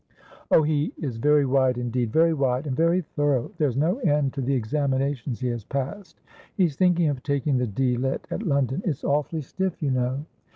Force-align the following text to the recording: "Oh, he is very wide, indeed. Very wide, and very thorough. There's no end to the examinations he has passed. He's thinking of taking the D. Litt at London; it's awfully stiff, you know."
"Oh, 0.49 0.63
he 0.63 0.91
is 0.97 1.17
very 1.17 1.45
wide, 1.45 1.77
indeed. 1.77 2.11
Very 2.11 2.33
wide, 2.33 2.65
and 2.65 2.75
very 2.75 3.01
thorough. 3.01 3.51
There's 3.59 3.77
no 3.77 3.99
end 3.99 4.33
to 4.33 4.41
the 4.41 4.55
examinations 4.55 5.39
he 5.41 5.49
has 5.49 5.63
passed. 5.63 6.19
He's 6.55 6.75
thinking 6.75 7.07
of 7.09 7.21
taking 7.21 7.59
the 7.59 7.67
D. 7.67 7.97
Litt 7.97 8.25
at 8.31 8.41
London; 8.41 8.81
it's 8.83 9.03
awfully 9.03 9.41
stiff, 9.43 9.79
you 9.79 9.91
know." 9.91 10.25